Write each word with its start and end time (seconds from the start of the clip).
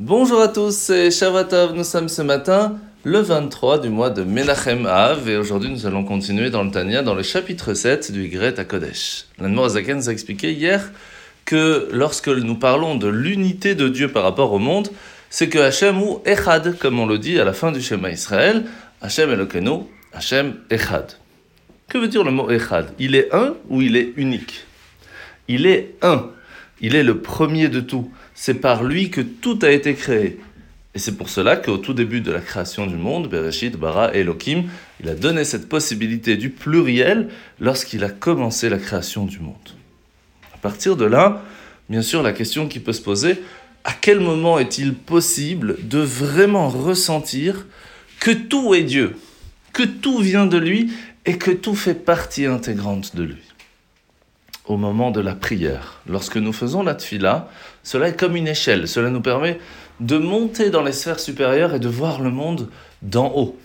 Bonjour 0.00 0.40
à 0.40 0.48
tous, 0.48 0.74
c'est 0.74 1.12
Shavatov. 1.12 1.72
Nous 1.76 1.84
sommes 1.84 2.08
ce 2.08 2.20
matin 2.20 2.80
le 3.04 3.20
23 3.20 3.78
du 3.78 3.90
mois 3.90 4.10
de 4.10 4.24
Menachem 4.24 4.86
Av 4.86 5.28
et 5.28 5.36
aujourd'hui 5.36 5.70
nous 5.70 5.86
allons 5.86 6.02
continuer 6.02 6.50
dans 6.50 6.64
le 6.64 6.72
Tania 6.72 7.02
dans 7.02 7.14
le 7.14 7.22
chapitre 7.22 7.74
7 7.74 8.10
du 8.10 8.22
Yigret 8.22 8.58
à 8.58 8.64
Kodesh. 8.64 9.26
L'Anmor 9.38 9.68
Zaken 9.68 9.98
nous 9.98 10.08
a 10.08 10.12
expliqué 10.12 10.52
hier 10.52 10.90
que 11.44 11.88
lorsque 11.92 12.26
nous 12.26 12.56
parlons 12.56 12.96
de 12.96 13.06
l'unité 13.06 13.76
de 13.76 13.88
Dieu 13.88 14.08
par 14.08 14.24
rapport 14.24 14.52
au 14.52 14.58
monde, 14.58 14.88
c'est 15.30 15.48
que 15.48 15.60
Hachem 15.60 16.02
ou 16.02 16.20
Echad, 16.26 16.76
comme 16.76 16.98
on 16.98 17.06
le 17.06 17.18
dit 17.18 17.38
à 17.38 17.44
la 17.44 17.52
fin 17.52 17.70
du 17.70 17.80
schéma 17.80 18.10
Israël, 18.10 18.64
Hachem 19.00 19.30
Elokeinu, 19.30 19.84
Hachem 20.12 20.56
Echad. 20.70 21.12
Que 21.88 21.98
veut 21.98 22.08
dire 22.08 22.24
le 22.24 22.32
mot 22.32 22.50
Echad? 22.50 22.88
Il 22.98 23.14
est 23.14 23.32
un 23.32 23.54
ou 23.68 23.80
il 23.80 23.96
est 23.96 24.12
unique? 24.16 24.66
Il 25.46 25.66
est 25.66 25.94
un. 26.02 26.30
Il 26.80 26.96
est 26.96 27.04
le 27.04 27.20
premier 27.20 27.68
de 27.68 27.78
tout. 27.78 28.10
C'est 28.34 28.54
par 28.54 28.82
lui 28.82 29.10
que 29.10 29.20
tout 29.20 29.58
a 29.62 29.70
été 29.70 29.94
créé. 29.94 30.38
Et 30.94 30.98
c'est 30.98 31.16
pour 31.16 31.28
cela 31.28 31.56
qu'au 31.56 31.76
tout 31.76 31.94
début 31.94 32.20
de 32.20 32.30
la 32.30 32.40
création 32.40 32.86
du 32.86 32.94
monde, 32.94 33.28
Bereshit, 33.28 33.76
Bara 33.76 34.14
et 34.14 34.20
Elohim, 34.20 34.64
il 35.00 35.08
a 35.08 35.14
donné 35.14 35.44
cette 35.44 35.68
possibilité 35.68 36.36
du 36.36 36.50
pluriel 36.50 37.30
lorsqu'il 37.60 38.04
a 38.04 38.10
commencé 38.10 38.68
la 38.68 38.78
création 38.78 39.24
du 39.24 39.40
monde. 39.40 39.54
À 40.52 40.58
partir 40.58 40.96
de 40.96 41.04
là, 41.04 41.42
bien 41.88 42.02
sûr, 42.02 42.22
la 42.22 42.32
question 42.32 42.68
qui 42.68 42.78
peut 42.78 42.92
se 42.92 43.02
poser, 43.02 43.42
à 43.82 43.92
quel 43.92 44.20
moment 44.20 44.58
est-il 44.58 44.94
possible 44.94 45.76
de 45.82 45.98
vraiment 45.98 46.68
ressentir 46.68 47.66
que 48.20 48.30
tout 48.30 48.74
est 48.74 48.84
Dieu, 48.84 49.16
que 49.72 49.82
tout 49.82 50.20
vient 50.20 50.46
de 50.46 50.58
lui 50.58 50.92
et 51.26 51.38
que 51.38 51.50
tout 51.50 51.74
fait 51.74 51.94
partie 51.94 52.46
intégrante 52.46 53.16
de 53.16 53.24
lui? 53.24 53.53
Au 54.66 54.78
moment 54.78 55.10
de 55.10 55.20
la 55.20 55.34
prière, 55.34 56.00
lorsque 56.08 56.38
nous 56.38 56.54
faisons 56.54 56.82
la 56.82 56.94
tfila, 56.94 57.50
cela 57.82 58.08
est 58.08 58.18
comme 58.18 58.34
une 58.34 58.48
échelle, 58.48 58.88
cela 58.88 59.10
nous 59.10 59.20
permet 59.20 59.58
de 60.00 60.16
monter 60.16 60.70
dans 60.70 60.82
les 60.82 60.92
sphères 60.92 61.20
supérieures 61.20 61.74
et 61.74 61.78
de 61.78 61.88
voir 61.88 62.22
le 62.22 62.30
monde 62.30 62.70
d'en 63.02 63.30
haut, 63.34 63.58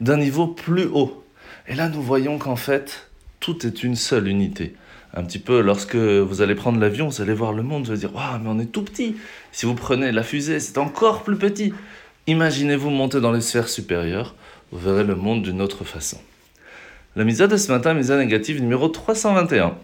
d'un 0.00 0.16
niveau 0.16 0.48
plus 0.48 0.86
haut. 0.86 1.24
Et 1.68 1.76
là, 1.76 1.88
nous 1.88 2.02
voyons 2.02 2.38
qu'en 2.38 2.56
fait, 2.56 3.08
tout 3.38 3.64
est 3.64 3.84
une 3.84 3.94
seule 3.94 4.26
unité. 4.26 4.74
Un 5.14 5.22
petit 5.22 5.38
peu, 5.38 5.60
lorsque 5.60 5.94
vous 5.94 6.42
allez 6.42 6.56
prendre 6.56 6.80
l'avion, 6.80 7.06
vous 7.06 7.22
allez 7.22 7.32
voir 7.32 7.52
le 7.52 7.62
monde, 7.62 7.84
vous 7.84 7.92
allez 7.92 8.00
dire 8.00 8.14
Waouh, 8.14 8.40
mais 8.42 8.48
on 8.48 8.58
est 8.58 8.72
tout 8.72 8.82
petit 8.82 9.16
Si 9.52 9.66
vous 9.66 9.74
prenez 9.74 10.10
la 10.10 10.24
fusée, 10.24 10.58
c'est 10.58 10.78
encore 10.78 11.22
plus 11.22 11.36
petit 11.36 11.72
Imaginez-vous 12.26 12.90
monter 12.90 13.20
dans 13.20 13.32
les 13.32 13.40
sphères 13.40 13.68
supérieures, 13.68 14.34
vous 14.72 14.78
verrez 14.78 15.04
le 15.04 15.14
monde 15.14 15.42
d'une 15.42 15.62
autre 15.62 15.84
façon. 15.84 16.18
La 17.14 17.24
misa 17.24 17.46
de 17.46 17.56
ce 17.56 17.70
matin, 17.70 17.94
misa 17.94 18.16
négative 18.16 18.60
numéro 18.60 18.88
321. 18.88 19.76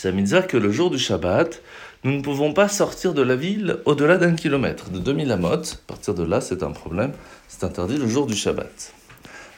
C'est 0.00 0.12
la 0.12 0.14
misa 0.14 0.42
que 0.42 0.56
le 0.56 0.70
jour 0.70 0.90
du 0.90 0.98
Shabbat, 1.00 1.60
nous 2.04 2.12
ne 2.12 2.20
pouvons 2.20 2.52
pas 2.52 2.68
sortir 2.68 3.14
de 3.14 3.22
la 3.22 3.34
ville 3.34 3.78
au-delà 3.84 4.16
d'un 4.16 4.36
kilomètre, 4.36 4.90
de 4.90 5.00
2000 5.00 5.32
amot. 5.32 5.48
À 5.54 5.60
partir 5.88 6.14
de 6.14 6.22
là, 6.22 6.40
c'est 6.40 6.62
un 6.62 6.70
problème. 6.70 7.10
C'est 7.48 7.64
interdit 7.64 7.96
le 7.96 8.06
jour 8.06 8.26
du 8.28 8.36
Shabbat. 8.36 8.94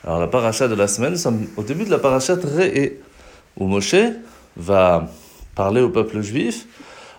Alors, 0.03 0.19
la 0.19 0.29
paracha 0.29 0.67
de 0.67 0.75
la 0.75 0.89
semaine, 0.89 1.13
nous 1.13 1.19
sommes 1.19 1.47
au 1.59 1.63
début 1.63 1.85
de 1.85 1.91
la 1.91 1.99
paracha 1.99 2.37
Re'e, 2.37 2.93
où 3.59 3.67
Moshe 3.67 3.97
va 4.57 5.11
parler 5.55 5.83
au 5.83 5.91
peuple 5.91 6.23
juif 6.23 6.65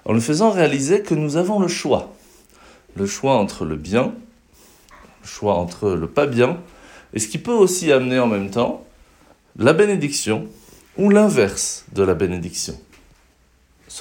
en 0.06 0.14
lui 0.14 0.22
faisant 0.22 0.50
réaliser 0.50 1.04
que 1.04 1.14
nous 1.14 1.38
avons 1.38 1.60
le 1.60 1.68
choix. 1.68 2.12
Le 2.96 3.06
choix 3.06 3.34
entre 3.34 3.66
le 3.66 3.76
bien, 3.76 4.16
le 5.22 5.28
choix 5.28 5.54
entre 5.54 5.92
le 5.92 6.08
pas 6.08 6.26
bien, 6.26 6.58
et 7.14 7.20
ce 7.20 7.28
qui 7.28 7.38
peut 7.38 7.52
aussi 7.52 7.92
amener 7.92 8.18
en 8.18 8.26
même 8.26 8.50
temps 8.50 8.84
la 9.60 9.74
bénédiction 9.74 10.48
ou 10.98 11.12
l'inverse 11.12 11.86
de 11.94 12.02
la 12.02 12.16
bénédiction. 12.16 12.80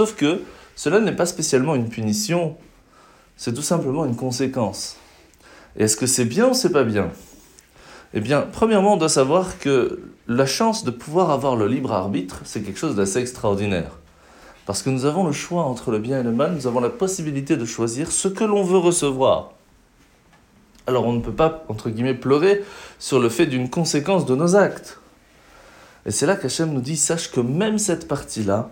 Sauf 0.00 0.16
que 0.16 0.40
cela 0.76 0.98
n'est 0.98 1.14
pas 1.14 1.26
spécialement 1.26 1.74
une 1.74 1.90
punition, 1.90 2.56
c'est 3.36 3.52
tout 3.52 3.60
simplement 3.60 4.06
une 4.06 4.16
conséquence. 4.16 4.96
Est-ce 5.76 5.94
que 5.94 6.06
c'est 6.06 6.24
bien 6.24 6.48
ou 6.48 6.54
c'est 6.54 6.72
pas 6.72 6.84
bien? 6.84 7.10
Eh 8.14 8.22
bien, 8.22 8.48
premièrement, 8.50 8.94
on 8.94 8.96
doit 8.96 9.10
savoir 9.10 9.58
que 9.58 10.00
la 10.26 10.46
chance 10.46 10.84
de 10.84 10.90
pouvoir 10.90 11.30
avoir 11.30 11.54
le 11.54 11.66
libre 11.66 11.92
arbitre, 11.92 12.40
c'est 12.44 12.62
quelque 12.62 12.78
chose 12.78 12.96
d'assez 12.96 13.18
extraordinaire. 13.18 13.98
Parce 14.64 14.82
que 14.82 14.88
nous 14.88 15.04
avons 15.04 15.26
le 15.26 15.32
choix 15.32 15.64
entre 15.64 15.90
le 15.90 15.98
bien 15.98 16.20
et 16.20 16.22
le 16.22 16.32
mal, 16.32 16.54
nous 16.54 16.66
avons 16.66 16.80
la 16.80 16.88
possibilité 16.88 17.58
de 17.58 17.66
choisir 17.66 18.10
ce 18.10 18.28
que 18.28 18.44
l'on 18.44 18.62
veut 18.62 18.78
recevoir. 18.78 19.52
Alors 20.86 21.04
on 21.04 21.12
ne 21.12 21.20
peut 21.20 21.30
pas, 21.30 21.66
entre 21.68 21.90
guillemets, 21.90 22.14
pleurer 22.14 22.64
sur 22.98 23.20
le 23.20 23.28
fait 23.28 23.44
d'une 23.44 23.68
conséquence 23.68 24.24
de 24.24 24.34
nos 24.34 24.56
actes. 24.56 24.98
Et 26.06 26.10
c'est 26.10 26.24
là 26.24 26.36
qu'Hachem 26.36 26.72
nous 26.72 26.80
dit, 26.80 26.96
sache 26.96 27.30
que 27.30 27.40
même 27.40 27.76
cette 27.76 28.08
partie-là, 28.08 28.70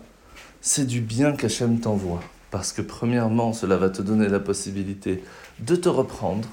c'est 0.60 0.86
du 0.86 1.00
bien 1.00 1.32
qu'Hachem 1.32 1.80
t'envoie. 1.80 2.20
Parce 2.50 2.72
que 2.72 2.82
premièrement, 2.82 3.52
cela 3.52 3.76
va 3.76 3.90
te 3.90 4.02
donner 4.02 4.28
la 4.28 4.40
possibilité 4.40 5.22
de 5.60 5.76
te 5.76 5.88
reprendre, 5.88 6.48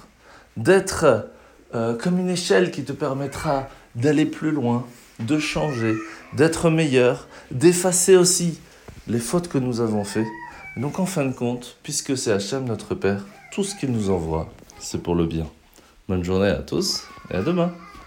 d'être 0.58 1.30
euh, 1.74 1.96
comme 1.96 2.20
une 2.20 2.30
échelle 2.30 2.72
qui 2.72 2.84
te 2.84 2.92
permettra 2.92 3.70
d'aller 3.96 4.26
plus 4.26 4.52
loin, 4.52 4.86
de 5.20 5.40
changer, 5.40 5.96
d'être 6.34 6.70
meilleur, 6.70 7.28
d'effacer 7.52 8.18
aussi 8.18 8.60
les 9.08 9.20
fautes 9.20 9.48
que 9.48 9.58
nous 9.58 9.80
avons 9.80 10.04
faites. 10.04 10.28
Donc 10.78 11.00
en 11.00 11.06
fin 11.06 11.26
de 11.26 11.34
compte, 11.34 11.78
puisque 11.84 12.18
c'est 12.18 12.32
Hachem 12.32 12.66
notre 12.66 12.96
Père, 12.96 13.26
tout 13.54 13.64
ce 13.64 13.76
qu'il 13.76 13.92
nous 13.92 14.10
envoie, 14.10 14.52
c'est 14.80 15.02
pour 15.02 15.16
le 15.16 15.26
bien. 15.26 15.48
Bonne 16.10 16.24
journée 16.24 16.50
à 16.50 16.62
tous 16.62 17.04
et 17.32 17.36
à 17.36 17.42
demain. 17.42 17.74